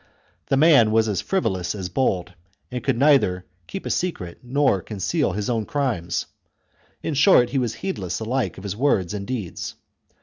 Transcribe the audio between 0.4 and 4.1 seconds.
The man was as frivolous as bold, and could neither keep a